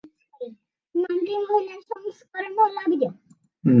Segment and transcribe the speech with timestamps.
[0.95, 3.09] নামটির মহিলা সংস্করণ হলো আবিদা।